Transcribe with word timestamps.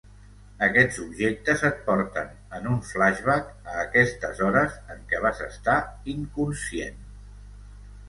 Aquests 0.67 0.95
objectes 1.03 1.61
et 1.69 1.83
porten 1.89 2.31
en 2.61 2.67
un 2.73 2.81
flashback 2.93 3.53
a 3.75 3.77
aquestes 3.85 4.43
hores 4.49 4.83
en 4.97 5.07
què 5.13 5.23
vas 5.29 5.47
estar 5.53 5.81
inconscient. 6.19 7.03